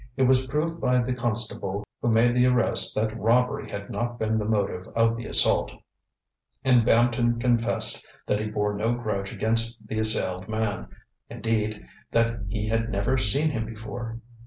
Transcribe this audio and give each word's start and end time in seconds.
It 0.17 0.23
was 0.23 0.47
proved 0.47 0.81
by 0.81 0.99
the 1.03 1.13
constable 1.13 1.83
who 2.01 2.09
made 2.09 2.33
the 2.33 2.47
arrest 2.47 2.95
that 2.95 3.15
robbery 3.15 3.69
had 3.69 3.91
not 3.91 4.17
been 4.17 4.39
the 4.39 4.45
motive 4.45 4.87
of 4.95 5.15
the 5.15 5.27
assault, 5.27 5.71
and 6.63 6.83
Bampton 6.83 7.39
confessed 7.39 8.03
that 8.25 8.39
he 8.39 8.47
bore 8.49 8.73
no 8.73 8.93
grudge 8.95 9.31
against 9.31 9.87
the 9.87 9.99
assailed 9.99 10.49
man, 10.49 10.87
indeed, 11.29 11.85
that 12.09 12.39
he 12.47 12.67
had 12.67 12.89
never 12.89 13.15
seen 13.15 13.51
him 13.51 13.63
before. 13.67 14.19